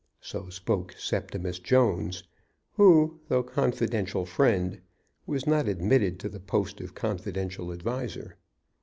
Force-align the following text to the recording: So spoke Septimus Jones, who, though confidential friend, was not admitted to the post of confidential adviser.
So 0.19 0.49
spoke 0.49 0.93
Septimus 0.97 1.59
Jones, 1.59 2.23
who, 2.73 3.19
though 3.27 3.43
confidential 3.43 4.25
friend, 4.25 4.81
was 5.27 5.45
not 5.45 5.67
admitted 5.67 6.19
to 6.21 6.27
the 6.29 6.39
post 6.39 6.81
of 6.81 6.95
confidential 6.95 7.71
adviser. 7.71 8.35